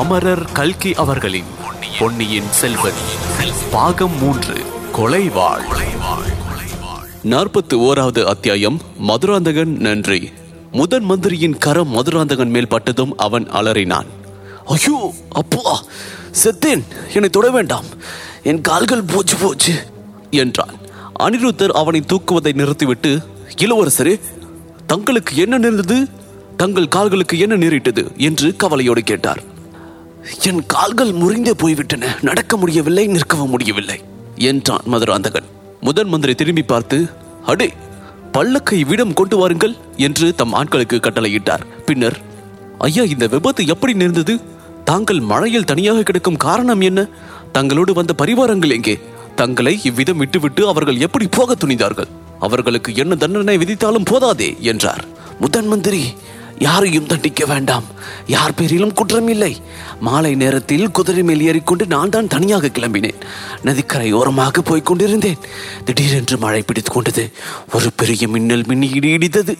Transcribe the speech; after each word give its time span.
அமரர் 0.00 0.52
கல்கி 0.52 0.94
அவர்களின் 0.94 1.44
பொன்னியின் 1.98 2.46
செல்வன். 2.50 3.00
பாகம் 3.70 4.18
மூன்று 4.18 4.54
கொலைவாள். 4.92 5.62
நாற்பத்தி 7.24 7.74
ஓராவது 7.74 8.24
அத்தியாயம் 8.24 8.80
மதுராந்தகன் 8.98 9.76
நன்றி. 9.76 10.30
முதன் 10.72 11.04
மந்திரியின் 11.04 11.58
கரம் 11.58 11.88
மதுராந்தகன் 11.88 12.50
மேல் 12.50 12.68
பட்டதும் 12.68 13.16
அவன் 13.16 13.50
அலறினான். 13.50 14.06
ஐயோ 14.66 15.14
அப்பா 15.30 15.82
செத்தேன் 16.44 16.82
என்னை 17.14 17.28
தொட 17.30 17.50
வேண்டாம். 17.50 17.84
என் 18.42 18.60
கால்கள் 18.60 19.02
போச்சு 19.02 19.36
போச்சு 19.36 19.86
என்றான். 20.30 20.74
அனிருத்தர் 21.20 21.68
அவனை 21.68 22.02
தூக்குவதை 22.06 22.54
நிறுத்திவிட்டு 22.54 23.20
இளவரசரே 23.56 24.20
தங்களுக்கு 24.86 25.36
என்ன 25.36 25.58
நேர்ந்தது? 25.58 26.08
தங்கள் 26.56 26.88
கால்களுக்கு 26.88 27.38
என்ன 27.38 27.56
நேரிட்டது? 27.56 28.12
என்று 28.16 28.56
கவலையோடு 28.56 29.02
கேட்டார். 29.02 29.49
என் 30.48 30.62
கால்கள் 30.66 31.12
முறிந்தே 31.12 31.52
போய்விட்டன. 31.62 32.04
நடக்க 32.20 32.56
முடியவில்லை 32.56 33.04
நிற்கவும் 33.08 33.52
முடியவில்லை 33.54 33.98
என்றான் 34.48 34.86
மதுராந்தகன் 34.86 35.48
முதன் 35.80 36.08
மந்திரி 36.08 36.34
திரும்பி 36.34 36.62
பார்த்து 36.62 36.98
அடே 37.44 37.68
பல்லக்கை 38.32 38.80
விடம் 38.86 39.14
கொண்டு 39.14 39.36
வாருங்கள் 39.36 39.74
என்று 39.96 40.26
தம் 40.34 40.54
ஆட்களுக்கு 40.54 40.96
கட்டளையிட்டார். 40.96 41.64
பின்னர் 41.86 42.18
ஐயா 42.78 43.02
இந்த 43.02 43.26
விபத்து 43.26 43.62
எப்படி 43.66 43.92
நேர்ந்தது? 43.92 44.34
தாங்கள் 44.84 45.20
மழையில் 45.20 45.64
தனியாக 45.64 46.02
கிடக்கும் 46.02 46.42
காரணம் 46.46 46.80
என்ன? 46.80 47.00
தங்களோடு 47.52 47.92
வந்த 47.92 48.12
பரிவாரங்கள் 48.18 48.74
எங்கே? 48.76 48.94
தங்களை 49.34 49.80
இவ்விதம் 49.84 50.16
விட்டுவிட்டு 50.16 50.62
அவர்கள் 50.68 50.98
எப்படி 50.98 51.26
போக 51.30 51.54
துணிந்தார்கள்? 51.54 52.10
அவர்களுக்கு 52.38 52.90
என்ன 52.94 53.14
தண்டனை 53.14 53.56
விதித்தாலும் 53.58 54.08
போதாதே 54.10 54.56
என்றார். 54.60 55.04
முதன் 55.40 55.66
மந்திரி 55.66 56.02
யாரையும் 56.66 57.06
தண்டிக்க 57.06 57.42
வேண்டாம். 57.46 57.86
யார் 58.26 58.54
பேரிலும் 58.54 58.92
குற்றம் 58.92 59.28
இல்லை 59.28 59.52
மாலை 60.06 60.34
நேரத்தில் 60.34 60.90
குதிரை 60.90 61.22
மேல் 61.22 61.42
ஏறிக்கொண்டு 61.42 61.84
நான் 61.86 62.12
தான் 62.14 62.28
தனியாக 62.34 62.70
கிளம்பினேன். 62.78 63.18
நதிக்கரை 63.62 64.12
ஓரமாக 64.12 64.62
போய்க் 64.62 64.86
கொண்டிருந்தேன் 64.86 65.38
திடீரென்று 65.84 66.38
மழை 66.38 66.62
பிடித்து 66.62 66.92
கொண்டது. 66.92 67.24
ஒரு 67.74 67.88
பெரிய 67.96 68.28
மின்னல் 68.28 68.64
மின்னி 68.66 68.88
இடி 68.90 69.10
இடித்தது. 69.16 69.54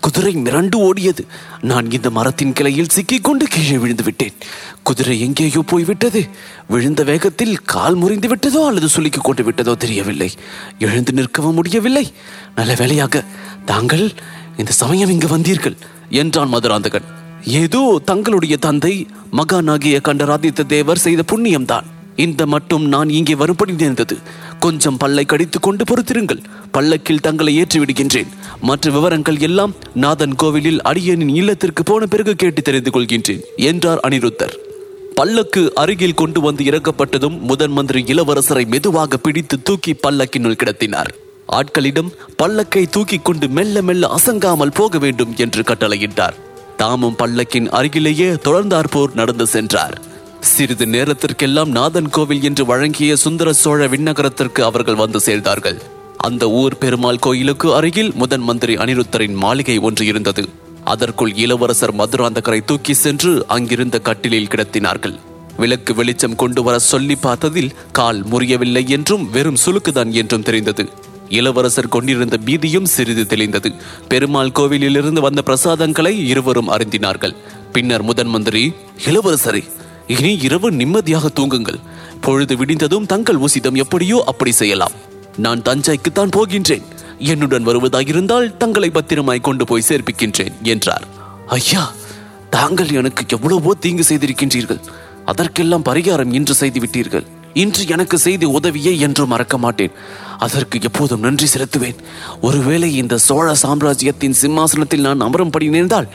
குதிரை 0.00 0.32
மிரண்டு 0.36 0.76
ஓடியது. 0.88 1.24
நான் 1.60 1.90
இந்த 1.90 2.10
மரத்தின் 2.10 2.52
கிளையில் 2.52 2.92
சிக்கிக்கொண்டு 2.96 3.46
கீழே 3.46 3.76
விழுந்து 3.78 4.04
விட்டேன். 4.04 4.36
குதிரை 4.82 5.20
எங்கேயோ 5.20 5.62
போய்விட்டது. 5.66 6.28
விழுந்த 6.68 7.02
வேகத்தில் 7.02 7.56
கால் 7.74 7.94
முறிந்து 7.94 8.30
விட்டதோ 8.34 8.66
அல்லது 8.66 8.88
சுலுக்கிக் 8.96 9.28
கொண்டு 9.28 9.44
விட்டதோ 9.50 9.76
தெரியவில்லை. 9.76 10.30
எழுந்து 10.78 11.12
நிற்கவும் 11.12 11.58
முடியவில்லை. 11.60 12.12
நல்ல 12.54 12.74
வேலையாக 12.78 13.24
தாங்கள் 13.64 14.12
இந்த 14.58 14.72
சமயம் 14.72 15.10
இங்கு 15.10 15.28
வந்தீர்கள் 15.36 15.76
என்றான் 16.10 16.48
மதுராந்தகன். 16.48 17.06
ஏதோ 17.62 18.00
தங்களுடைய 18.04 18.56
தந்தை 18.56 18.94
மகானாகிய 19.38 20.00
கண்டராதித்த 20.00 20.62
தேவர் 20.62 21.02
செய்த 21.04 21.22
புண்ணியம்தான். 21.32 21.86
இந்த 22.24 22.46
மட்டும் 22.46 22.84
நான் 22.88 23.08
இங்கே 23.08 23.34
வரும்படி 23.34 23.72
நேர்ந்தது. 23.72 24.16
கொஞ்சம் 24.58 24.96
பல்லை 24.96 25.24
கடித்து 25.24 25.60
கொண்டு 25.60 25.84
பொறுத்திருங்கள். 25.84 26.40
பல்லக்கில் 26.70 27.20
தங்களை 27.20 27.52
ஏற்றி 27.56 27.78
விடுகின்றேன் 27.78 28.30
மற்ற 28.60 28.90
விவரங்கள் 28.90 29.38
எல்லாம் 29.38 29.74
நாதன் 29.94 30.34
கோவிலில் 30.34 30.80
அடியனின் 30.82 31.34
இல்லத்திற்கு 31.34 31.82
போன 31.82 32.06
பிறகு 32.06 32.34
கேட்டு 32.36 32.62
தெரிந்து 32.62 32.90
கொள்கின்றேன் 32.90 33.44
என்றார் 33.70 34.02
அனிருத்தர். 34.08 34.56
பல்லக்கு 35.14 35.62
அருகில் 35.74 36.18
கொண்டு 36.22 36.40
வந்து 36.40 36.64
இறக்கப்பட்டதும் 36.64 37.38
முதன் 37.40 37.72
மந்திரி 37.72 38.02
இளவரசரை 38.14 38.64
மெதுவாக 38.66 39.16
பிடித்து 39.16 39.58
தூக்கி 39.62 39.94
பல்லக்கினுள் 40.06 40.60
கிடத்தினார். 40.62 41.12
ஆட்களிடம் 41.48 42.10
பல்லக்கை 42.42 42.86
தூக்கி 42.90 43.18
கொண்டு 43.18 43.48
மெல்ல 43.48 43.82
மெல்ல 43.82 44.08
அசங்காமல் 44.08 44.74
போக 44.74 44.98
வேண்டும் 44.98 45.34
என்று 45.36 45.62
கட்டளையிட்டார். 45.62 46.36
தாமும் 46.76 47.16
பல்லக்கின் 47.18 47.68
அருகிலேயே 47.68 48.30
தொடர்ந்தாற்போர் 48.30 49.14
நடந்து 49.14 49.46
சென்றார். 49.46 49.98
சிறிது 50.40 50.86
நேரத்திற்கெல்லாம் 50.86 51.68
நாதன் 51.68 52.10
கோவில் 52.10 52.42
என்று 52.42 52.64
வழங்கிய 52.64 53.16
சுந்தர 53.16 53.52
சோழ 53.52 53.86
விண்ணகரத்திற்கு 53.86 54.62
அவர்கள் 54.62 54.94
வந்து 54.94 55.18
சேர்ந்தார்கள். 55.18 55.78
அந்த 56.16 56.50
ஊர் 56.50 56.78
பெருமாள் 56.78 57.18
கோயிலுக்கு 57.18 57.74
அருகில் 57.74 58.12
முதன் 58.14 58.40
மந்திரி 58.40 58.74
அனிருத்தரின் 58.74 59.34
மாளிகை 59.34 59.78
ஒன்று 59.78 60.06
இருந்தது. 60.06 60.48
அதற்குள் 60.84 61.32
இளவரசர் 61.34 61.94
மதுராந்தகரை 61.94 62.64
தூக்கி 62.64 62.94
சென்று 62.94 63.44
அங்கிருந்த 63.46 63.98
கட்டிலில் 63.98 64.48
கிடத்தினார்கள். 64.48 65.16
விளக்கு 65.56 65.94
வெளிச்சம் 65.94 66.36
கொண்டு 66.36 66.62
வர 66.62 66.78
சொல்லி 66.78 67.16
பார்த்ததில் 67.22 67.74
கால் 67.92 68.24
முறியவில்லை 68.24 68.86
என்றும் 68.86 69.30
வெறும் 69.30 69.62
சுலுக்குதான் 69.66 70.10
என்றும் 70.10 70.42
தெரிந்தது. 70.42 70.88
இளவரசர் 71.28 71.88
கொண்டிருந்த 71.88 72.38
பீதியும் 72.44 72.84
சிறிது 72.84 73.22
தெளிந்தது. 73.22 73.74
பெருமாள் 74.08 74.54
கோவிலிலிருந்து 74.54 75.20
வந்த 75.20 75.42
பிரசாதங்களை 75.42 76.26
இருவரும் 76.26 76.68
அருந்தினார்கள். 76.68 77.34
பின்னர் 77.72 78.02
முதன் 78.02 78.26
மந்திரி 78.26 78.72
இளவரசரே 79.04 79.64
இனி 80.06 80.38
இரவு 80.38 80.72
நிம்மதியாக 80.72 81.28
தூங்குங்கள். 81.28 81.80
பொழுது 82.20 82.56
விடிந்ததும் 82.56 83.06
தங்கள் 83.06 83.36
உசிதம் 83.36 83.74
எப்படியோ 83.74 84.22
அப்படி 84.26 84.52
செய்யலாம். 84.52 84.92
நான் 85.36 85.62
தஞ்சைக்குத்தான் 85.62 86.34
போகின்றேன். 86.36 86.82
என்னுடன் 87.18 87.66
வருவதாயிருந்தால் 87.66 88.56
தங்களை 88.56 88.90
பத்திரமாய் 88.90 89.40
கொண்டு 89.40 89.64
போய் 89.64 89.88
சேர்ப்பிக்கின்றேன் 89.88 90.54
என்றார். 90.62 91.06
ஐயா 91.46 91.92
தாங்கள் 92.50 92.90
எனக்கு 92.90 93.24
எவ்வளவோ 93.28 93.74
தீங்கு 93.74 94.04
செய்திருக்கின்றீர்கள். 94.08 94.80
அதற்கெல்லாம் 95.24 95.84
பரிகாரம் 95.84 96.32
இன்று 96.32 96.54
செய்து 96.54 96.80
விட்டீர்கள் 96.80 97.26
இன்று 97.62 97.82
எனக்கு 97.94 98.16
செய்த 98.18 98.44
உதவியை 98.58 98.92
என்றும் 99.06 99.30
மறக்க 99.32 99.56
மாட்டேன். 99.58 99.94
அதற்கு 100.44 100.76
எப்போதும் 100.88 101.22
நன்றி 101.26 101.46
செலுத்துவேன். 101.52 102.00
ஒருவேளை 102.40 102.88
இந்த 103.02 103.14
சோழ 103.26 103.46
சாம்ராஜ்யத்தின் 103.54 104.36
சிம்மாசனத்தில் 104.40 105.06
நான் 105.06 105.24
அமரும்படி 105.26 105.68
நேர்ந்தால் 105.74 106.10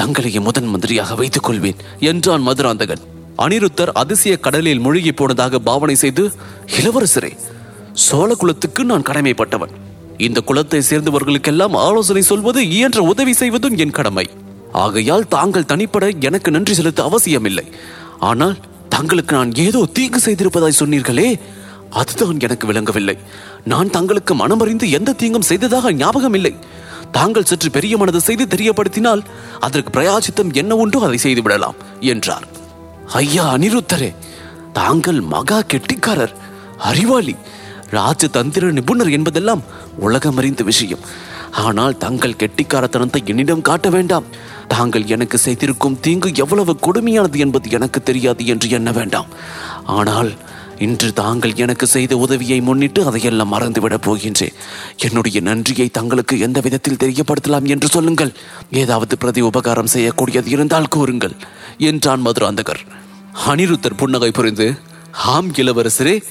தங்களையே 0.00 0.40
முதன் 0.40 0.70
மந்திரியாக 0.72 1.14
வைத்துக் 1.20 1.46
கொள்வேன் 1.46 1.80
என்றான் 2.10 2.46
மதுராந்தகன். 2.48 3.04
அனிருத்தர் 3.44 3.92
அதிசய 4.02 4.34
கடலில் 4.46 4.82
மூழ்கி 4.86 5.12
போனதாக 5.12 5.60
பாவனை 5.68 5.96
செய்து 6.02 6.24
இளவரசரே 6.78 7.32
சோழ 8.06 8.30
குலத்துக்கு 8.34 8.84
நான் 8.90 9.08
கடமைப்பட்டவன். 9.08 9.72
இந்த 10.26 10.38
குலத்தை 10.48 10.80
சேர்ந்தவர்களுக்கெல்லாம் 10.90 11.76
ஆலோசனை 11.86 12.22
சொல்வது 12.22 12.60
இயன்ற 12.76 13.00
உதவி 13.12 13.34
செய்வதும் 13.40 13.78
என் 13.84 13.96
கடமை. 13.98 14.26
ஆகையால் 14.84 15.30
தாங்கள் 15.36 15.70
தனிப்பட 15.72 16.04
எனக்கு 16.28 16.50
நன்றி 16.50 16.74
செலுத்த 16.74 17.00
அவசியமில்லை. 17.08 17.66
ஆனால் 18.30 18.56
தங்களுக்கு 18.94 19.32
நான் 19.36 19.52
ஏதோ 19.66 19.80
தீங்கு 19.96 20.20
செய்திருப்பதாய் 20.26 20.80
சொன்னீர்களே 20.80 21.28
அதுதான் 22.00 22.38
எனக்கு 22.46 22.66
விளங்கவில்லை. 22.66 23.16
நான் 23.72 23.92
தங்களுக்கு 23.96 24.32
மனமறிந்து 24.34 24.86
எந்த 24.98 25.10
தீங்கும் 25.12 25.48
செய்ததாக 25.50 25.92
ஞாபகம் 26.02 26.36
இல்லை 26.38 26.52
தாங்கள் 27.16 27.48
சற்று 27.50 27.68
பெரிய 27.70 27.94
மனது 27.96 28.20
செய்து 28.20 28.44
தெரியப்படுத்தினால் 28.44 29.22
அதற்கு 29.66 29.90
பிரயாசித்தம் 29.96 30.52
என்ன 30.60 30.76
உண்டோ 30.82 31.00
அதை 31.06 31.18
செய்து 31.24 31.42
விடலாம் 31.42 31.80
என்றார். 32.12 32.46
ஐயா 33.22 33.44
அனிருத்தரே 33.56 34.10
தாங்கள் 34.78 35.20
மகா 35.34 35.58
கெட்டிக்காரர் 35.72 36.34
அறிவாளி 36.90 37.34
ராஜதந்திர 37.98 38.70
நிபுணர் 38.78 39.10
என்பதெல்லாம் 39.10 39.62
உலகம் 40.06 40.36
அறிந்த 40.36 40.62
விஷயம். 40.70 41.04
ஆனால் 41.52 41.98
தங்கள் 41.98 42.38
கெட்டிக்காரத்தனத்தை 42.38 43.24
என்னிடம் 43.24 43.62
காட்ட 43.62 43.90
வேண்டாம். 43.90 44.24
தாங்கள் 44.68 45.06
எனக்கு 45.06 45.38
செய்திருக்கும் 45.38 46.00
தீங்கு 46.00 46.32
எவ்வளவு 46.34 46.76
கொடுமையானது 46.82 47.36
என்பது 47.36 47.70
எனக்கு 47.70 48.02
தெரியாது 48.02 48.46
என்று 48.46 48.70
எண்ண 48.70 48.92
வேண்டாம். 48.92 49.26
ஆனால் 49.84 50.32
இன்று 50.78 51.12
தாங்கள் 51.12 51.54
எனக்கு 51.54 51.86
செய்த 51.86 52.16
உதவியை 52.16 52.60
முன்னிட்டு 52.60 53.06
அதையெல்லாம் 53.06 53.52
மறந்துவிடப் 53.52 54.04
போகின்றேன். 54.08 54.54
என்னுடைய 54.96 55.40
நன்றியை 55.40 55.88
தங்களுக்கு 55.88 56.38
எந்த 56.38 56.60
விதத்தில் 56.60 56.96
தெரியப்படுத்தலாம் 56.96 57.64
என்று 57.64 57.88
சொல்லுங்கள். 57.88 58.32
ஏதாவது 58.70 59.18
பிரதி 59.18 59.40
உபகாரம் 59.40 59.92
செய்யக்கூடியது 59.92 60.46
இருந்தால் 60.46 60.88
கூறுங்கள். 60.88 61.34
என்றான் 61.78 62.26
மதுராந்தகர். 62.26 62.82
அனிருத்தர் 63.46 63.96
புன்னகை 63.96 64.30
புரிந்து 64.30 64.74
ஆம் 65.12 65.52
இளவரசரே 65.52 66.22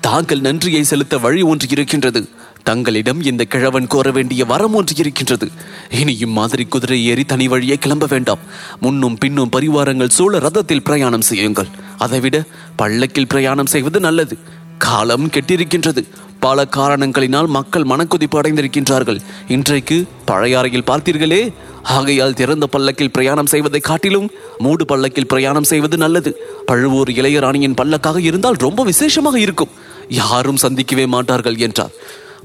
தாங்கள் 0.00 0.40
நன்றியை 0.40 0.84
செலுத்த 0.84 1.18
வழி 1.18 1.42
ஒன்று 1.42 1.68
இருக்கின்றது. 1.70 2.28
தங்களிடம் 2.68 3.20
இந்த 3.22 3.44
கிழவன் 3.44 3.86
கோர 3.86 4.10
வேண்டிய 4.10 4.44
வரம் 4.44 4.74
ஒன்று 4.74 4.94
இருக்கின்றது. 4.96 5.50
இனி 5.90 6.18
இம்மாதிரி 6.18 6.64
குதிரை 6.64 7.04
ஏறி 7.04 7.24
தனி 7.24 7.48
வழியே 7.48 7.76
கிளம்ப 7.76 8.06
வேண்டாம். 8.08 8.38
முன்னும் 8.80 9.18
பின்னும் 9.18 9.50
பரிவாரங்கள் 9.56 10.08
சூழ 10.08 10.38
ரதத்தில் 10.38 10.84
பிரயாணம் 10.84 11.20
செய்யுங்கள். 11.20 11.66
அதைவிட 11.98 12.42
பள்ளக்கில் 12.78 13.28
பிரயாணம் 13.28 13.66
செய்வது 13.66 14.00
நல்லது. 14.00 14.38
காலம் 14.78 15.30
கெட்டிருக்கின்றது. 15.30 16.02
பல 16.40 16.66
காரணங்களினால் 16.76 17.46
மக்கள் 17.46 17.82
மனக்குதிப்பு 17.82 18.34
அடைந்திருக்கின்றார்கள். 18.34 19.20
இன்றைக்கு 19.48 19.96
பழையாறையில் 20.26 20.88
பார்த்தீர்களே? 20.90 21.52
ஆகையால் 21.82 22.34
திறந்த 22.34 22.66
பல்லக்கில் 22.66 23.10
பிரயாணம் 23.10 23.46
செய்வதை 23.46 23.80
காட்டிலும் 23.80 24.30
மூடு 24.58 24.84
பல்லக்கில் 24.84 25.26
பிரயாணம் 25.26 25.64
செய்வது 25.64 25.96
நல்லது. 25.96 26.36
பழுவூர் 26.66 27.08
இளையராணியின் 27.08 27.78
பல்லக்காக 27.82 28.18
இருந்தால் 28.18 28.62
ரொம்ப 28.66 28.84
விசேஷமாக 28.84 29.40
இருக்கும். 29.40 29.74
யாரும் 30.08 30.56
சந்திக்கவே 30.56 31.06
மாட்டார்கள் 31.06 31.56
என்றார். 31.56 31.90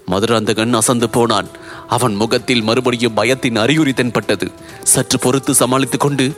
மதுராந்தகன் 0.05 0.73
அசந்து 0.73 1.09
போனான். 1.09 1.47
அவன் 1.87 2.15
முகத்தில் 2.15 2.61
மறுபடியும் 2.61 3.13
பயத்தின் 3.13 3.55
அறிகுறி 3.55 3.93
தென்பட்டது. 3.93 4.51
சற்று 4.83 5.19
பொறுத்து 5.19 5.53
சமாளித்துக் 5.53 5.99
கொண்டு 5.99 6.33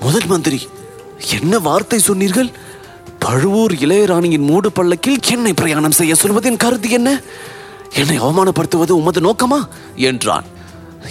முதல் 0.00 0.26
மந்திரி 0.26 0.68
என்ன 1.30 1.58
வார்த்தை 1.58 1.98
சொன்னீர்கள்? 1.98 2.50
பழுவூர் 3.18 3.72
இளையராணியின் 3.72 4.46
மூடு 4.46 4.70
பள்ளக்கில் 4.70 5.30
என்னை 5.30 5.52
பிரயாணம் 5.52 5.90
செய்ய 5.90 6.14
சொல்வதின் 6.14 6.56
கருத்து 6.56 6.90
என்ன? 6.90 7.22
என்னை 7.94 8.20
அவமானப்படுத்துவது 8.20 8.90
உமது 8.90 9.20
நோக்கமா? 9.20 9.68
என்றான். 9.96 10.44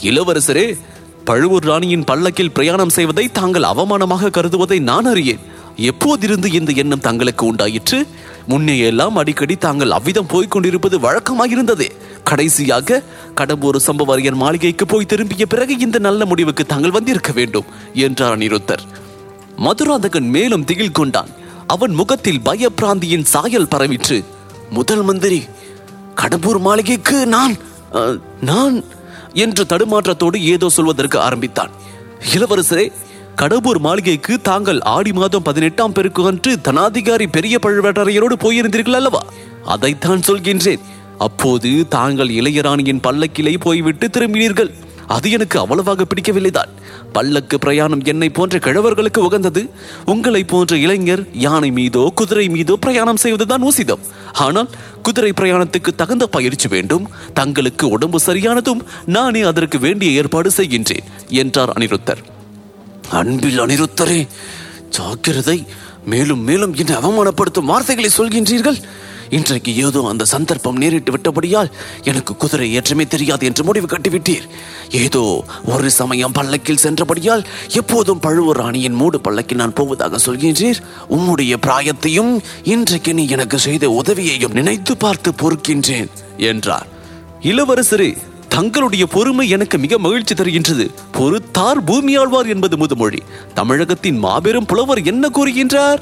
இளவரசரே 0.02 0.78
பழுவூர் 1.24 1.63
ராணியின் 1.63 2.04
பள்ளக்கில் 2.04 2.54
பிரயாணம் 2.54 2.90
செய்வதை 2.90 3.31
தாங்கள் 3.31 3.62
அவமானமாக 3.62 4.30
கருதுவதை 4.30 4.80
நான் 4.80 5.06
அறியேன். 5.06 5.40
எப்போதிருந்து 5.78 6.54
இந்த 6.54 6.72
எண்ணம் 6.75 7.00
தங்களுக்கு 7.00 7.45
உண்டாயிற்று? 7.45 8.07
முன்னே 8.50 8.75
எல்லாம் 8.90 9.18
அடிக்கடி 9.22 9.56
தாங்கள் 9.66 9.96
அவ்விதம் 9.98 10.30
போய்க் 10.31 10.54
கொண்டிருப்பது 10.54 10.96
வழக்கமாயிருந்ததே. 11.06 11.88
கடைசியாக 12.30 13.01
கடம்பூர் 13.40 13.78
சம்பவரையர் 13.88 14.38
மாளிகைக்கு 14.44 14.86
போய் 14.86 15.10
திரும்பிய 15.12 15.46
பிறகு 15.54 15.74
இந்த 15.86 15.98
நல்ல 16.07 16.25
முடிவுக்கு 16.31 16.63
தாங்கள் 16.66 16.96
வந்திருக்க 16.98 17.31
வேண்டும் 17.40 17.68
என்றார் 18.06 18.36
அனிருத்தர். 18.38 18.84
மதுராந்தகன் 19.66 20.30
மேலும் 20.36 20.66
திகில் 20.69 20.98
கொண்டான். 21.00 21.31
அவன் 21.75 21.94
முகத்தில் 22.00 22.44
பயப்பிராந்தியின் 22.48 23.30
சாயல் 23.34 23.72
பரவிற்று. 23.74 24.18
முதல் 24.78 25.04
மந்திரி 25.10 25.42
கடம்பூர் 26.22 26.62
மாளிகைக்கு 26.68 27.18
நான் 27.36 27.54
நான் 28.50 28.75
என்று 29.44 29.63
தடுமாற்றத்தோடு 29.72 30.38
ஏதோ 30.54 30.68
சொல்வதற்கு 30.78 31.18
ஆரம்பித்தான். 31.28 31.72
இளவரசரே 32.36 32.86
கடம்பூர் 33.40 33.80
மாளிகைக்கு 33.80 34.42
தாங்கள் 34.42 34.80
ஆடி 34.94 35.12
மாதம் 35.12 35.44
பதினெட்டாம் 35.44 35.94
பெருக்கு 35.98 36.22
அன்று 36.30 36.52
தனாதிகாரி 36.68 37.26
பெரிய 37.36 37.58
பழுவேட்டரையரோடு 37.66 38.36
போயிருந்தீர்கள் 38.44 38.98
அல்லவா? 39.00 39.22
அதைத்தான் 39.74 40.26
சொல்கின்றேன். 40.28 40.82
அப்போது 41.18 41.70
தாங்கள் 41.88 42.28
இளையராணியின் 42.30 43.02
பல்லக்கிலே 43.06 43.54
போய்விட்டு 43.66 44.08
திரும்பினீர்கள். 44.08 44.72
அது 45.08 45.32
எனக்கு 45.32 45.60
அவ்வளவாக 45.60 46.06
பிடிக்கவில்லைதான் 46.06 46.74
பல்லக்கு 47.14 47.58
பிரயாணம் 47.60 48.04
என்னை 48.04 48.30
போன்ற 48.30 48.58
கிழவர்களுக்கு 48.66 49.22
உகந்தது. 49.28 49.70
உங்களை 50.06 50.44
போன்ற 50.44 50.78
இளைஞர் 50.78 51.24
யானை 51.46 51.72
மீதோ 51.72 52.04
குதிரை 52.16 52.48
மீதோ 52.50 52.76
பிரயாணம் 52.76 53.22
செய்வதுதான் 53.24 53.68
உசிதம் 53.70 54.04
ஆனால் 54.34 54.70
குதிரை 55.04 55.32
பிரயாணத்துக்கு 55.42 55.94
தகுந்த 56.02 56.28
பயிற்சி 56.28 56.68
வேண்டும். 56.68 57.08
தங்களுக்கு 57.34 57.88
உடம்பு 57.90 58.22
சரியானதும் 58.26 58.84
நானே 59.06 59.42
அதற்கு 59.42 59.80
வேண்டிய 59.80 60.20
ஏற்பாடு 60.22 60.52
செய்கின்றேன் 60.58 61.08
என்றார் 61.44 61.74
அனிருத்தர். 61.78 62.24
அன்பில் 63.12 63.62
அனிருத்தரே 63.64 64.28
ஜாக்கிரதை 64.90 65.66
மேலும் 66.06 66.44
மேலும் 66.44 66.74
என்னை 66.74 66.96
அவமானப்படுத்தும் 66.96 67.70
வார்த்தைகளை 67.72 68.10
சொல்கின்றீர்கள். 68.18 68.78
இன்றைக்கு 69.30 69.76
ஏதோ 69.76 70.02
அந்த 70.10 70.26
சந்தர்ப்பம் 70.26 70.80
நேரிட்டு 70.82 71.12
விட்டபடியால் 71.12 71.72
எனக்கு 72.04 72.36
குதிரை 72.36 72.80
ஏற்றமே 72.80 73.08
தெரியாது 73.08 73.46
என்று 73.46 73.64
முடிவு 73.64 73.88
கட்டிவிட்டீர். 73.88 74.46
ஏதோ 74.90 75.44
ஒரு 75.66 75.92
சமயம் 75.92 76.32
பல்லக்கில் 76.32 76.78
சென்றபடியால் 76.78 77.46
எப்போதும் 77.68 78.20
பழுவூர் 78.20 78.58
ராணியின் 78.58 78.94
மூடு 78.94 79.20
பல்லக்கில் 79.22 79.58
நான் 79.58 79.74
போவதாக 79.74 80.20
சொல்கின்றீர். 80.26 80.80
உம்முடைய 81.10 81.56
பிராயத்தையும் 81.68 82.40
இன்றைக்கு 82.64 83.14
நீ 83.14 83.28
எனக்கு 83.28 83.60
செய்த 83.60 83.90
உதவியையும் 83.90 84.52
நினைத்து 84.52 84.98
பார்த்து 84.98 85.32
பொறுக்கின்றேன் 85.32 86.10
என்றார். 86.38 86.88
இளவரசரே 87.42 88.18
தங்களுடைய 88.50 89.07
பொறுமை 89.07 89.50
எனக்கு 89.50 89.78
மிக 89.78 89.98
மகிழ்ச்சி 89.98 90.36
தருகின்றது. 90.36 90.90
பொறுத்தார் 91.13 91.80
பூமியாழ்வார் 91.86 92.48
என்பது 92.48 92.78
முதுமொழி. 92.78 93.19
தமிழகத்தின் 93.54 94.18
மாபெரும் 94.18 94.66
புலவர் 94.66 95.04
என்ன 95.04 95.30
கூறுகின்றார்? 95.30 95.98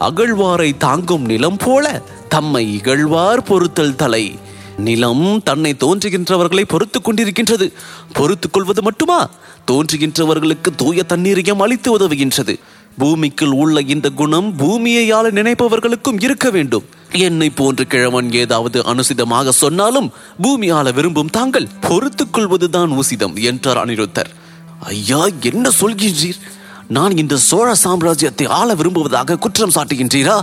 அகழ்வாரை 0.00 0.76
தாங்கும் 0.76 1.24
நிலம் 1.24 1.56
போல 1.56 2.02
தம்மை 2.28 2.74
இகழ்வார் 2.74 3.42
பொறுத்தல் 3.42 3.96
தலை. 3.96 4.38
நிலம் 4.76 5.42
தன்னை 5.42 5.76
தோன்றுகின்றவர்களை 5.80 6.64
பொறுத்துக் 6.68 7.08
கொண்டிருக்கின்றது. 7.08 7.72
பொறுத்துக் 8.12 8.52
கொள்வது 8.52 8.82
மட்டுமா? 8.82 9.30
தோன்றுகின்றவர்களுக்கு 9.70 10.74
தூய 10.76 11.02
தண்ணீரையும் 11.02 11.60
அளித்து 11.60 11.98
உதவுகின்றது. 11.98 12.58
பூமிக்குள் 12.96 13.50
உள்ள 13.50 13.80
இந்த 13.80 14.10
குணம் 14.10 14.56
பூமியை 14.56 15.10
ஆள 15.10 15.30
நினைப்பவர்களுக்கும் 15.30 16.22
இருக்க 16.22 16.50
வேண்டும். 16.50 16.84
என்னை 17.12 17.50
போன்ற 17.50 17.84
கிழவன் 17.84 18.32
ஏதாவது 18.32 18.82
அனுசிதமாக 18.82 19.48
சொன்னாலும் 19.48 20.12
பூமி 20.40 20.70
ஆள 20.70 20.90
விரும்பும் 20.90 21.30
தாங்கள் 21.30 21.68
பொறுத்துக் 21.80 22.32
கொள்வதுதான் 22.32 22.90
உசிதம் 22.90 23.40
என்றார் 23.40 23.86
அனிருத்தர். 23.86 24.30
ஐயா 24.80 25.26
என்ன 25.40 25.70
சொல்கின்றீர்? 25.80 26.40
நான் 26.88 27.16
இந்த 27.16 27.36
சோழ 27.36 27.74
சாம்ராஜ்யத்தை 27.84 28.48
ஆள 28.48 28.74
விரும்புவதாக 28.74 29.36
குற்றம் 29.36 29.70
சாட்டுகின்றீரா? 29.70 30.40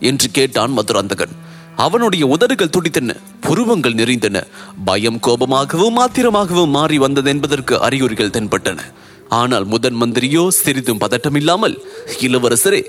என்று 0.00 0.30
கேட்டான் 0.30 0.72
மதுராந்தகன். 0.72 1.32
அவனுடைய 1.76 2.26
உதடுகள் 2.26 2.70
துடித்தன 2.70 3.16
புருவங்கள் 3.40 3.94
நிறைந்தன 3.94 4.46
பயம் 4.84 5.20
கோபமாகவும் 5.26 5.98
ஆத்திரமாகவும் 5.98 6.68
மாறி 6.68 6.98
வந்தது 6.98 7.30
என்பதற்கு 7.30 7.80
அறிகுறிகள் 7.80 8.30
தென்பட்டன. 8.30 8.78
ஆனால் 9.28 9.64
முதன் 9.64 9.98
மந்திரியோ 10.02 10.48
சிறிதும் 10.48 11.00
பதட்டமில்லாமல் 11.00 11.76
இளவரசரே 12.20 12.82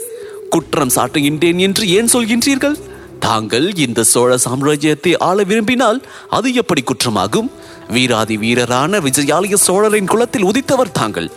குற்றம் 0.49 0.93
சாட்டுகின்றேன் 0.95 1.57
என்று 1.57 1.89
ஏன் 1.89 2.11
சொல்கின்றீர்கள்? 2.13 2.77
தாங்கள் 3.19 3.73
இந்த 3.75 4.03
சோழ 4.03 4.37
சாம்ராஜ்யத்தை 4.45 5.11
ஆள 5.17 5.43
விரும்பினால் 5.43 5.99
அது 6.29 6.53
எப்படி 6.53 6.81
குற்றமாகும்? 6.81 7.49
வீராதி 7.89 8.37
வீரரான 8.37 8.99
விஜயாலய 8.99 9.53
சோழரின் 9.53 10.05
குலத்தில் 10.05 10.43
உதித்தவர் 10.43 10.91
தாங்கள். 10.91 11.29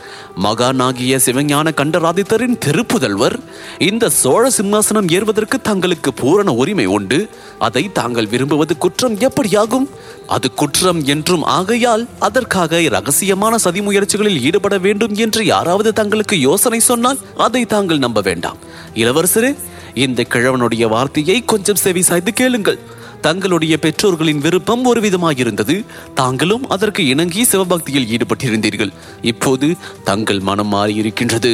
மகானாகிய 0.45 1.19
சிவஞான 1.27 1.73
கண்டராதித்தரின் 1.81 2.59
திருப்புதல்வர். 2.65 3.37
இந்த 3.79 4.11
சோழ 4.11 4.51
சிம்மாசனம் 4.51 5.11
ஏறுவதற்கு 5.11 5.61
தங்களுக்கு 5.61 6.13
பூரண 6.13 6.53
உரிமை 6.53 6.87
உண்டு. 6.87 7.29
அதை 7.59 7.93
தாங்கள் 7.93 8.27
விரும்புவது 8.27 8.79
குற்றம் 8.79 9.19
எப்படியாகும்? 9.19 9.89
அது 10.35 10.49
குற்றம் 10.61 11.01
என்றும் 11.15 11.45
ஆகையால் 11.57 12.05
அதற்காக 12.27 12.81
ரகசியமான 12.97 13.55
சதி 13.65 13.81
முயற்சிகளில் 13.81 14.41
ஈடுபட 14.49 14.77
வேண்டும் 14.87 15.15
என்று 15.25 15.43
யாராவது 15.55 15.93
தங்களுக்கு 16.01 16.37
யோசனை 16.49 16.81
சொன்னால் 16.91 17.23
அதை 17.47 17.63
தாங்கள் 17.75 18.05
நம்ப 18.07 18.21
வேண்டாம். 18.21 18.59
இளவரசரே 18.95 19.53
இந்த 20.07 20.27
கிழவனுடைய 20.33 20.85
வார்த்தையை 20.95 21.39
கொஞ்சம் 21.53 21.83
செவி 21.85 22.03
சாய்ந்து 22.03 22.33
கேளுங்கள். 22.33 22.81
தங்களுடைய 23.27 23.75
பெற்றோர்களின் 23.77 24.41
விருப்பம் 24.45 24.85
ஒரு 24.85 25.01
விதமாயிருந்தது 25.01 25.75
தாங்களும் 26.21 26.65
அதற்கு 26.75 27.03
இணங்கி 27.07 27.43
சிவபக்தியில் 27.45 28.09
ஈடுபட்டிருந்தீர்கள். 28.15 28.93
இப்போது 29.33 29.69
தங்கள் 30.09 30.41
மனம் 30.49 30.73
மாறியிருக்கின்றது. 30.75 31.53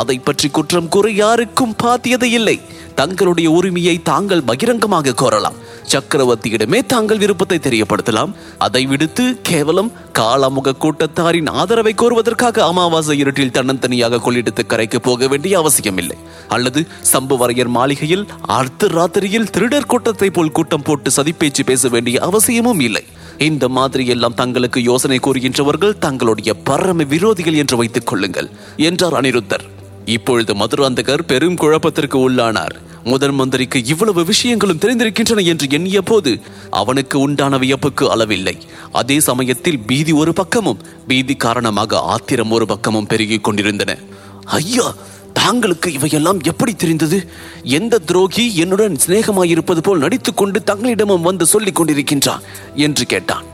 அதை 0.00 0.16
பற்றி 0.18 0.48
குற்றம் 0.48 0.88
கூற 0.88 1.06
யாருக்கும் 1.22 1.76
பாத்தியதை 1.82 2.30
இல்லை. 2.38 2.56
தங்களுடைய 2.94 3.50
உரிமையை 3.50 4.02
தாங்கள் 4.02 4.42
பகிரங்கமாக 4.42 5.14
கோரலாம். 5.22 5.58
சக்கரவர்த்தியிடமே 5.92 6.86
தாங்கள் 6.86 7.18
விருப்பத்தை 7.18 7.58
தெரியப்படுத்தலாம். 7.58 8.34
அதை 8.58 8.86
விடுத்து 8.86 9.40
கேவலம் 9.42 9.92
காலாமுக 10.18 10.74
கூட்டத்தாரின் 10.78 11.48
ஆதரவை 11.50 11.94
கோருவதற்காக 11.96 12.62
அமாவாசை 12.62 13.18
இருட்டில் 13.18 13.50
தன்னந்தனியாக 13.50 14.20
கொள்ளிடத்து 14.26 14.66
கரைக்கு 14.66 15.00
போக 15.00 15.28
வேண்டிய 15.28 15.58
அவசியமில்லை. 15.58 16.16
அல்லது 16.48 16.86
சம்புவரையர் 17.12 17.68
மாளிகையில் 17.68 18.26
அர்த்த 18.42 18.86
ராத்திரியில் 18.86 19.50
திருடர் 19.50 19.86
கூட்டத்தை 19.86 20.30
போல் 20.30 20.52
கூட்டம் 20.52 20.82
போட்டு 20.82 21.10
சதிப்பேச்சு 21.16 21.64
பேச 21.64 21.88
வேண்டிய 21.88 22.20
அவசியமும் 22.20 22.80
இல்லை. 22.80 23.04
இந்த 23.38 23.68
மாதிரி 23.68 24.06
எல்லாம் 24.06 24.34
தங்களுக்கு 24.34 24.82
யோசனை 24.82 25.18
கூறுகின்றவர்கள் 25.18 25.98
தங்களுடைய 25.98 26.54
பரம 26.54 27.02
விரோதிகள் 27.02 27.54
என்று 27.54 27.76
வைத்துக் 27.76 28.06
கொள்ளுங்கள் 28.06 28.50
என்றார் 28.76 29.14
அனிருத்தர். 29.14 29.69
இப்பொழுது 30.04 30.54
மதுராந்தகர் 30.54 31.22
பெரும் 31.22 31.56
குழப்பத்திற்கு 31.56 32.30
உள்ளானார். 32.30 32.76
முதன் 33.04 33.34
மந்திரிக்கு 33.34 33.84
இவ்வளவு 33.84 34.24
விஷயங்களும் 34.24 34.78
தெரிந்திருக்கின்றன 34.78 35.44
என்று 35.44 35.66
எண்ணிய 35.70 36.02
போது 36.02 36.40
அவனுக்கு 36.70 37.18
உண்டான 37.18 37.58
வியப்புக்கு 37.58 38.16
அளவில்லை. 38.16 38.56
அதே 38.92 39.20
சமயத்தில் 39.20 39.78
பீதி 39.78 40.12
ஒரு 40.12 40.32
பக்கமும் 40.32 40.80
பீதி 41.06 41.34
காரணமாக 41.34 41.98
ஆத்திரம் 41.98 42.50
ஒரு 42.50 42.66
பக்கமும் 42.66 43.06
பெருகிக் 43.06 43.44
கொண்டிருந்தன. 43.44 43.98
ஐயா 44.44 44.94
தாங்களுக்கு 45.40 45.86
இவையெல்லாம் 45.86 46.40
எப்படி 46.42 46.74
தெரிந்தது? 46.74 47.30
எந்த 47.62 47.98
துரோகி 47.98 48.56
என்னுடன் 48.56 48.98
சிநேகமாயிருப்பது 49.06 49.78
போல் 49.78 49.98
நடித்துக்கொண்டு 49.98 50.62
தங்களிடமும் 50.66 51.20
வந்து 51.20 51.46
சொல்லிக் 51.46 51.80
கொண்டிருக்கின்றான்? 51.80 52.40
என்று 52.74 53.06
கேட்டான். 53.06 53.49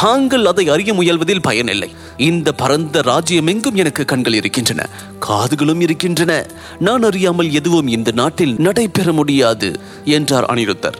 தாங்கள் 0.00 0.46
அதை 0.46 0.68
அறிய 0.68 0.94
முயல்வதில் 0.94 1.42
பயனில்லை. 1.42 1.90
இந்த 2.16 2.52
பரந்த 2.52 3.02
ராஜ்யம் 3.02 3.46
எங்கும் 3.46 3.74
எனக்கு 3.74 4.04
கண்கள் 4.04 4.32
இருக்கின்றன. 4.32 4.88
காதுகளும் 5.20 5.80
இருக்கின்றன. 5.80 6.46
நான் 6.78 7.02
அறியாமல் 7.02 7.52
எதுவும் 7.52 7.86
இந்த 7.86 8.10
நாட்டில் 8.10 8.54
நடைபெற 8.58 9.12
முடியாது 9.12 9.80
என்றார் 10.04 10.44
அனிருத்தர். 10.44 10.98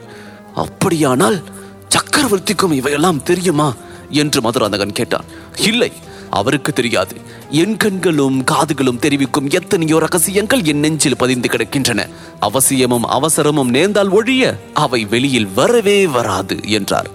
அப்படியானால் 0.54 1.42
சக்கரவர்த்திக்கும் 1.88 2.72
இவையெல்லாம் 2.72 3.22
தெரியுமா? 3.22 3.74
என்று 4.10 4.40
மதுராந்தகன் 4.40 4.92
கேட்டான். 4.92 5.24
இல்லை 5.56 5.92
அவருக்கு 6.30 6.72
தெரியாது. 6.72 7.16
என் 7.50 7.76
கண்களும் 7.76 8.44
காதுகளும் 8.44 8.98
தெரிவிக்கும் 8.98 9.50
எத்தனையோ 9.50 9.98
ரகசியங்கள் 9.98 10.64
என் 10.64 10.78
நெஞ்சில் 10.78 11.16
பதிந்து 11.16 11.48
கிடக்கின்றன. 11.48 12.08
அவசியமும் 12.40 13.08
அவசரமும் 13.08 13.68
நேர்ந்தால் 13.68 14.08
ஒழிய 14.08 14.56
அவை 14.74 15.04
வெளியில் 15.04 15.48
வரவே 15.54 16.06
வராது 16.06 16.56
என்றார். 16.62 17.10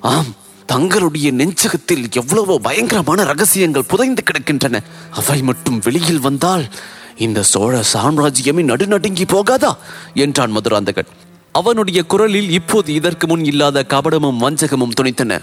ஆம் 0.00 0.40
தங்களுடைய 0.66 1.32
நெஞ்சகத்தில் 1.32 2.10
எவ்வளவோ 2.12 2.58
பயங்கரமான 2.58 3.24
ரகசியங்கள் 3.24 3.88
புதைந்து 3.88 4.22
கிடக்கின்றன. 4.22 4.82
அவை 5.10 5.42
மட்டும் 5.42 5.80
வெளியில் 5.84 6.20
வந்தால் 6.20 6.68
இந்த 7.16 7.42
சோழ 7.42 7.82
சாம்ராஜ்யமே 7.92 8.62
நடுநடுங்கி 8.62 9.24
போகாதா? 9.26 9.76
என்றான் 10.14 10.50
மதுராந்தகன். 10.50 11.10
அவனுடைய 11.52 12.02
குரலில் 12.02 12.50
இப்போது 12.50 12.94
இதற்கு 12.94 13.26
முன் 13.26 13.44
இல்லாத 13.44 13.84
கபடமும் 13.88 14.38
வஞ்சகமும் 14.40 14.94
துணித்தன. 15.00 15.40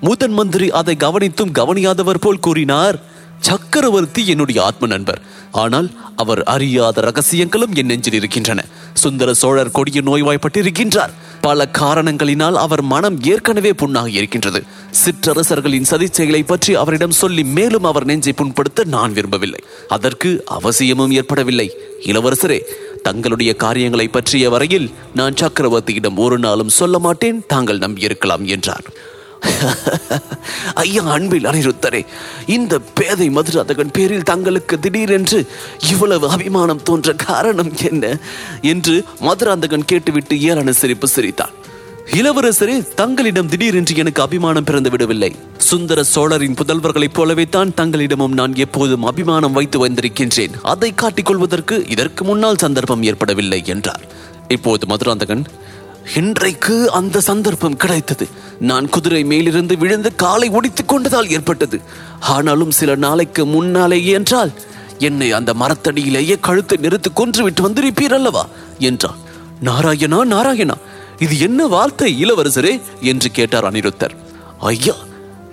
முதன் 0.00 0.32
மந்திரி 0.32 0.70
அதை 0.70 0.96
கவனித்தும் 0.96 1.52
கவனியாதவர் 1.54 2.20
போல் 2.20 2.40
கூறினார் 2.40 3.14
சக்கரவர்த்தி 3.40 4.26
என்னுடைய 4.26 4.64
ஆத்ம 4.64 4.86
நண்பர். 4.86 5.22
ஆனால் 5.52 5.90
அவர் 6.16 6.42
அறியாத 6.42 7.00
ரகசியங்களும் 7.00 7.74
என் 7.74 7.86
நெஞ்சில் 7.86 8.14
இருக்கின்றன. 8.14 8.64
சுந்தர 8.94 9.34
சோழர் 9.34 9.70
கொடிய 9.70 10.00
நோய்வாய்ப்பட்டிருக்கின்றார். 10.00 11.12
பல 11.46 11.68
காரணங்களினால் 11.78 12.56
அவர் 12.64 12.82
மனம் 12.82 13.16
ஏற்கனவே 13.22 13.70
புண்ணாகி 13.70 14.14
இருக்கின்றது. 14.20 14.60
சிற்றரசர்களின் 15.02 15.88
சதிச்செயலை 15.90 16.42
பற்றி 16.46 16.74
அவரிடம் 16.74 17.18
சொல்லி 17.22 17.44
மேலும் 17.44 17.84
அவர் 17.84 18.04
நெஞ்சை 18.04 18.32
புண்படுத்த 18.36 18.84
நான் 18.84 19.12
விரும்பவில்லை. 19.12 19.60
அதற்கு 19.88 20.30
அவசியமும் 20.46 21.10
ஏற்படவில்லை. 21.10 21.68
இளவரசரே 22.06 22.60
தங்களுடைய 23.02 23.54
காரியங்களை 23.54 24.08
பற்றிய 24.08 24.50
வரையில் 24.50 24.88
நான் 25.14 25.34
சக்கரவர்த்தியிடம் 25.34 26.16
ஒரு 26.16 26.38
நாளும் 26.38 26.76
சொல்ல 26.80 26.98
மாட்டேன். 26.98 27.44
தாங்கள் 27.46 27.78
நம்பியிருக்கலாம் 27.78 28.44
என்றார். 28.44 28.86
ஐயா 30.74 31.02
அன்பில் 31.02 31.44
அனிருத்தரே 31.44 32.06
இந்த 32.46 32.78
பேதை 32.94 33.28
மதுராதகன் 33.30 33.92
பேரில் 33.92 34.22
தங்களுக்கு 34.22 34.78
திடீரென்று 34.78 35.46
இவ்வளவு 35.90 36.28
அபிமானம் 36.28 36.82
தோன்ற 36.82 37.12
காரணம் 37.12 37.72
என்ன 37.90 38.18
என்று 38.62 39.04
மதுராந்தகன் 39.20 39.84
கேட்டுவிட்டு 39.84 40.36
ஏளன 40.36 40.70
சிரிப்பு 40.70 41.08
சிரித்தான் 41.08 41.54
இளவரசரே 42.12 42.94
தங்களிடம் 42.94 43.48
திடீரென்று 43.48 43.96
எனக்கு 43.96 44.22
அபிமானம் 44.22 44.64
பிறந்து 44.64 44.90
விடவில்லை. 44.90 45.30
சுந்தர 45.56 46.02
சோழரின் 46.02 46.54
புதல்வர்களைப் 46.54 47.14
போலவே 47.14 47.44
தான் 47.44 47.72
தங்களிடமும் 47.76 48.36
நான் 48.40 48.54
எப்போதும் 48.54 49.02
அபிமானம் 49.02 49.52
வைத்து 49.52 49.78
வந்திருக்கின்றேன். 49.86 50.54
அதை 50.62 50.94
காட்டிக் 50.94 51.24
கொள்வதற்கு 51.24 51.84
இதற்கு 51.88 52.24
முன்னால் 52.24 52.56
சந்தர்ப்பம் 52.56 53.02
ஏற்படவில்லை 53.02 53.62
என்றார். 53.66 54.04
இப்போது 54.48 54.86
மதுராந்தகன் 54.86 55.44
இன்றைக்கு 56.14 56.92
அந்த 56.92 57.20
சந்தர்ப்பம் 57.20 57.76
கிடைத்தது. 57.76 58.28
நான் 58.58 58.88
குதிரை 58.88 59.24
மேலிருந்து 59.24 59.78
விழுந்து 59.78 60.14
காலை 60.14 60.50
ஒடித்துக் 60.50 60.92
கொண்டதால் 60.92 61.30
ஏற்பட்டது. 61.30 61.80
ஆனாலும் 62.20 62.70
சில 62.70 62.94
நாளைக்கு 62.94 63.46
முன்னாலேயே 63.46 64.12
என்றால் 64.12 64.52
என்னை 64.98 65.32
அந்த 65.32 65.54
மரத்தடியிலேயே 65.54 66.40
கழுத்தை 66.40 66.78
நிறுத்து 66.78 67.12
கொன்று 67.14 67.42
விட்டு 67.42 67.68
வந்திருப்பீர் 67.68 68.14
அல்லவா? 68.14 68.46
என்றான். 68.78 69.16
நாராயணா 69.64 70.24
நாராயணா 70.24 70.74
இது 71.18 71.38
என்ன 71.38 71.66
வார்த்தை 71.66 72.24
இளவரசரே? 72.24 72.80
என்று 73.00 73.30
கேட்டார் 73.30 73.72
அனிருத்தர். 73.72 74.16
ஐயா 74.58 74.94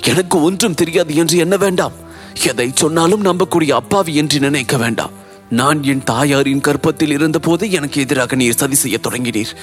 எனக்கு 0.03 0.41
ஒன்றும் 0.41 0.73
தெரியாது 0.73 1.15
என்று 1.15 1.37
என்ன 1.37 1.57
வேண்டாம். 1.57 1.91
எதை 2.47 2.71
சொன்னாலும் 2.75 3.25
நம்பக்கூடிய 3.25 3.71
அப்பாவி 3.71 4.15
என்று 4.15 4.39
நினைக்க 4.39 4.77
வேண்டாம். 4.77 5.11
நான் 5.49 5.83
என் 5.83 6.03
தாயாரின் 6.03 6.61
கற்பத்தில் 6.61 7.11
இருந்தபோது 7.11 7.71
எனக்கு 7.71 8.01
எதிராக 8.01 8.35
நீர் 8.35 8.55
சதி 8.55 8.75
செய்ய 8.75 8.99
தொடங்கினீர். 9.09 9.55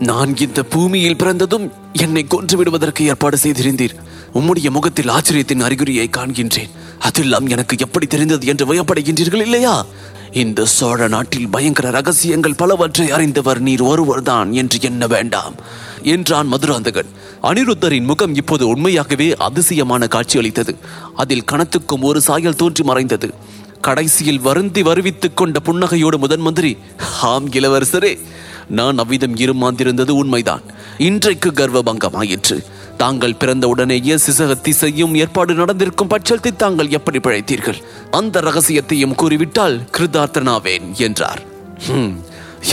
நான் 0.00 0.36
இந்த 0.36 0.62
பூமியில் 0.62 1.16
பிறந்ததும் 1.16 1.72
என்னை 1.92 2.24
கொன்று 2.24 2.56
விடுவதற்கு 2.56 3.06
ஏற்பாடு 3.06 3.38
செய்திருந்தீர். 3.42 3.96
உம்முடைய 4.34 4.70
முகத்தில் 4.70 5.08
ஆச்சரியத்தின் 5.08 5.60
அறிகுறியை 5.60 6.10
காண்கின்றேன். 6.16 6.70
அதெல்லாம் 6.98 7.46
எனக்கு 7.46 7.76
எப்படி 7.78 8.06
தெரிந்தது 8.06 8.46
என்று 8.46 8.74
வயப்படுகின்றீர்கள் 8.74 9.40
இல்லையா? 9.40 9.86
இந்த 10.32 10.64
சோழ 10.64 11.08
நாட்டில் 11.08 11.48
பயங்கர 11.48 11.90
ரகசியங்கள் 11.90 12.54
பலவற்றை 12.54 13.10
அறிந்தவர் 13.10 13.60
நீர் 13.60 13.82
ஒருவர்தான் 13.82 14.52
என்று 14.52 14.78
எண்ண 14.80 15.06
வேண்டாம் 15.06 15.54
என்றான் 16.02 16.46
மதுராந்தகன். 16.46 17.10
அனிருத்தரின் 17.42 18.04
முகம் 18.04 18.34
இப்போது 18.34 18.68
உண்மையாகவே 18.68 19.34
அதிசயமான 19.36 20.06
காட்சியளித்தது. 20.06 20.76
அதில் 21.14 21.44
கணத்துக்கும் 21.52 22.00
ஒரு 22.00 22.20
சாயல் 22.20 22.56
தோன்றி 22.56 22.84
மறைந்தது. 22.84 23.34
கடைசியில் 23.80 24.40
வருந்தி 24.40 24.82
வருவித்துக் 24.82 25.34
கொண்ட 25.34 25.60
புன்னகையோடு 25.64 26.18
முதன் 26.18 26.40
மந்திரி 26.40 26.76
ஆம் 27.22 27.50
இளவரசரே 27.50 28.18
நான் 28.70 28.98
அவ்விதம் 28.98 29.36
இருமாந்திருந்தது 29.36 30.12
உண்மைதான். 30.22 30.64
இன்றைக்கு 30.98 31.50
கர்வபங்கமாயிற்று. 31.50 32.56
தாங்கள் 32.96 33.34
பிறந்த 33.34 33.68
உடனேயே 33.68 34.14
சிசகத்தி 34.14 34.72
செய்யும் 34.80 35.14
ஏற்பாடு 35.14 35.52
நடந்திருக்கும் 35.54 36.08
பட்சத்தில் 36.08 36.60
தாங்கள் 36.62 36.94
எப்படி 36.98 37.18
பிழைத்தீர்கள்? 37.18 37.78
அந்த 38.10 38.40
ரகசியத்தையும் 38.40 39.14
கூறிவிட்டால் 39.14 39.78
கிருதார்த்தனாவேன் 39.98 40.88
என்றார். 41.06 41.42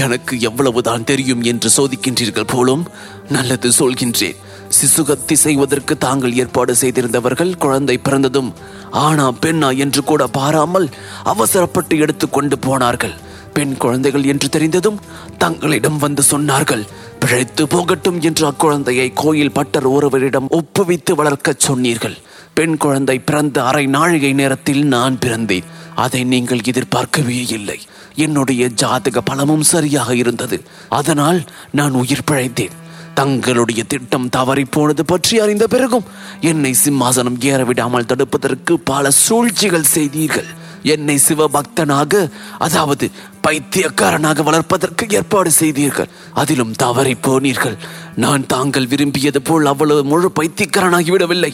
எனக்கு 0.03 0.33
எவ்வளவுதான் 0.39 1.03
தெரியும் 1.03 1.43
என்று 1.43 1.69
சோதிக்கின்றீர்கள் 1.77 2.51
போலும் 2.53 2.83
நல்லது 3.29 3.69
சொல்கின்றேன். 3.69 4.39
சிசுகத்தி 4.77 5.35
செய்வதற்கு 5.43 5.93
தாங்கள் 5.97 6.33
ஏற்பாடு 6.33 6.73
செய்திருந்தவர்கள் 6.81 7.53
குழந்தை 7.57 7.95
பிறந்ததும் 7.97 8.49
ஆனா 8.91 9.25
பெண்ணா 9.43 9.69
என்று 9.77 10.01
கூட 10.03 10.27
பாராமல் 10.37 10.87
அவசரப்பட்டு 11.23 11.97
எடுத்துக்கொண்டு 11.97 12.57
போனார்கள். 12.59 13.15
பெண் 13.57 13.75
குழந்தைகள் 13.77 14.23
என்று 14.23 14.47
தெரிந்ததும் 14.49 14.99
தங்களிடம் 15.37 15.97
வந்து 15.97 16.23
சொன்னார்கள். 16.31 16.83
பிழைத்து 17.19 17.63
போகட்டும் 17.67 18.19
என்று 18.21 18.43
அக்குழந்தையை 18.47 19.07
கோயில் 19.13 19.51
பட்டர் 19.51 19.87
ஒருவரிடம் 19.87 20.49
ஒப்புவித்து 20.49 21.11
வளர்க்கச் 21.15 21.65
சொன்னீர்கள். 21.67 22.17
பெண் 22.53 22.77
குழந்தை 22.77 23.19
பிறந்த 23.19 23.57
அரை 23.63 23.85
நாழிகை 23.85 24.33
நேரத்தில் 24.33 24.83
நான் 24.85 25.17
பிறந்தேன். 25.25 25.67
அதை 25.95 26.23
நீங்கள் 26.23 26.65
எதிர்பார்க்கவே 26.65 27.39
இல்லை. 27.47 27.79
என்னுடைய 28.15 28.67
ஜாதக 28.81 29.21
பலமும் 29.21 29.65
சரியாக 29.73 30.15
இருந்தது. 30.15 30.59
அதனால் 30.89 31.39
நான் 31.71 31.91
உயிர் 31.91 32.27
பிழைத்தேன். 32.31 32.75
தங்களுடைய 33.13 33.83
திட்டம் 33.83 34.29
தவறி 34.29 34.65
போனது 34.65 35.05
பற்றி 35.05 35.35
அறிந்த 35.39 35.67
பிறகும் 35.67 36.07
என்னை 36.41 36.75
சிம்மாசனம் 36.85 37.39
ஏறவிடாமல் 37.51 38.09
தடுப்பதற்கு 38.11 38.73
பல 38.83 39.11
சூழ்ச்சிகள் 39.25 39.91
செய்தீர்கள். 39.95 40.49
என்னை 40.83 41.19
சிவபக்தனாக 41.27 42.29
அதாவது 42.57 43.09
பைத்தியக்காரனாக 43.41 44.43
வளர்ப்பதற்கு 44.43 45.05
ஏற்பாடு 45.09 45.51
செய்தீர்கள். 45.51 46.07
அதிலும் 46.33 46.71
தவறி 46.71 47.13
போனீர்கள். 47.13 47.77
நான் 48.15 48.45
தாங்கள் 48.45 48.87
விரும்பியது 48.87 49.41
போல் 49.41 49.65
அவ்வளவு 49.65 50.03
முழு 50.03 50.31
பைத்தியக்காரனாகி 50.35 51.09
விடவில்லை 51.09 51.53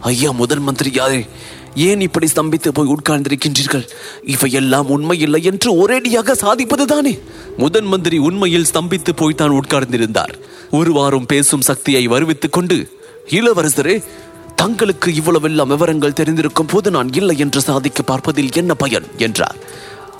ஐயா 0.00 0.30
முதல் 0.30 0.62
மந்திரியாரே 0.62 1.28
ஏன் 1.74 2.00
இப்படி 2.00 2.26
ஸ்தம்பித்து 2.26 2.68
போய் 2.68 2.94
உட்கார்ந்திருக்கின்றீர்கள்? 2.94 3.88
இவையெல்லாம் 4.22 4.88
உண்மை 4.88 5.20
இல்லை 5.20 5.42
என்று 5.42 5.86
ஒரேடியாக 5.86 6.32
சாதிப்பது 6.32 6.84
தானே 6.84 7.18
முதன் 7.56 7.84
மந்திரி 7.84 8.18
உண்மையில் 8.18 8.66
ஸ்தம்பித்து 8.72 9.12
போய்தான் 9.16 9.60
உட்கார்ந்திருந்தார். 9.60 10.34
ஒரு 10.70 10.92
வாரம் 10.92 11.26
பேசும் 11.26 11.60
சக்தியை 11.60 12.08
வருவித்துக் 12.08 12.52
கொண்டு 12.52 12.98
இளவரசரே 13.30 14.02
தங்களுக்கு 14.54 15.10
இவ்வளவெல்லாம் 15.10 15.66
விவரங்கள் 15.66 16.12
தெரிந்திருக்கும் 16.12 16.68
போது 16.68 16.90
நான் 16.90 17.12
இல்லை 17.12 17.38
என்று 17.38 17.60
சாதிக்க 17.60 18.02
பார்ப்பதில் 18.02 18.50
என்ன 18.54 18.74
பயன்? 18.74 19.06
என்றார். 19.18 19.56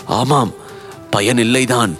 ஆமாம் 0.05 0.53
பயன் 1.11 1.37
இல்லைதான் 1.37 1.93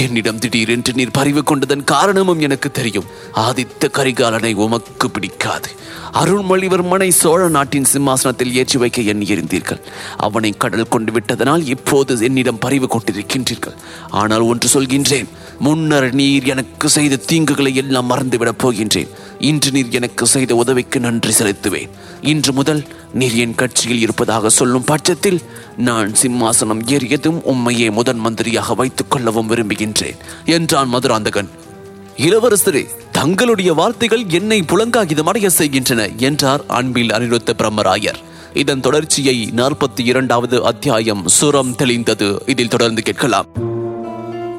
என்னிடம் 0.00 0.38
திடீரென்று 0.38 0.92
நீர் 0.92 1.16
பறிவு 1.18 1.42
கொண்டதன் 1.42 1.84
காரணமும் 1.84 2.40
எனக்கு 2.40 2.70
தெரியும். 2.70 3.08
ஆதித்த 3.36 3.88
கரிகாலனை 3.92 4.54
உமக்கு 4.54 5.10
பிடிக்காது. 5.10 5.70
அருள்மொழிவர்மனை 6.12 7.08
சோழ 7.08 7.48
நாட்டின் 7.48 7.84
சிம்மாசனத்தில் 7.84 8.54
ஏற்றி 8.54 8.78
வைக்க 8.78 9.02
எண்ணியிருந்தீர்கள். 9.02 9.80
அவனை 10.16 10.54
கடல் 10.56 10.88
கொண்டு 10.88 11.12
விட்டதனால் 11.12 11.66
இப்போது 11.66 12.24
என்னிடம் 12.24 12.58
பறிவு 12.58 12.86
கொண்டிருக்கின்றீர்கள். 12.86 13.76
ஆனால் 14.10 14.40
ஒன்று 14.40 14.68
சொல்கின்றேன் 14.74 15.28
முன்னர் 15.58 16.14
நீர் 16.14 16.44
எனக்கு 16.44 16.88
செய்த 16.88 17.20
தீங்குகளை 17.26 17.74
எல்லாம் 17.74 18.10
மறந்துவிடப் 18.10 18.62
போகின்றேன். 18.62 19.08
இன்று 19.38 19.70
நீர் 19.70 19.88
எனக்கு 19.88 20.26
செய்த 20.26 20.54
உதவிக்கு 20.54 21.00
நன்றி 21.00 21.32
செலுத்துவேன். 21.38 21.88
இன்று 22.20 22.52
முதல் 22.52 22.84
நீர் 23.12 23.34
என் 23.34 23.54
கட்சியில் 23.54 24.00
இருப்பதாக 24.00 24.48
சொல்லும் 24.48 24.84
பட்சத்தில் 24.84 25.42
நான் 25.76 26.12
சிம்மாசனம் 26.22 26.86
ஏறியதும் 26.86 27.40
உம்மையே 27.44 27.90
முதன் 27.90 28.18
மந்திரியாக 28.18 28.74
வைத்துக் 28.74 29.10
கொள்ளவும் 29.10 29.50
விரும்புகின்றேன் 29.50 30.16
என்றான் 30.44 30.88
மதுராந்தகன். 30.88 31.48
இளவரசரே 32.16 32.86
தங்களுடைய 33.12 33.72
வார்த்தைகள் 33.72 34.24
என்னை 34.28 34.60
புலங்காகிதம் 34.60 35.26
அடைய 35.26 35.50
செய்கின்றன 35.50 36.08
என்றார் 36.16 36.66
அன்பில் 36.66 37.08
அனிருத்த 37.08 37.52
பிரம்மராயர். 37.58 38.22
இதன் 38.54 38.80
தொடர்ச்சியை 38.80 39.52
நாற்பத்தி 39.56 40.00
இரண்டாவது 40.04 40.64
அத்தியாயம் 40.64 41.28
சுரம் 41.28 41.76
தெளிந்தது. 41.78 42.48
இதில் 42.48 42.68
தொடர்ந்து 42.68 43.02
கேட்கலாம். 43.02 43.46